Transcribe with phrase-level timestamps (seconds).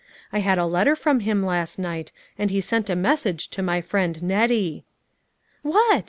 [0.33, 3.81] I had a letter from him last night, and he sent a message to my
[3.81, 4.83] friend Nettie.""
[5.61, 5.99] What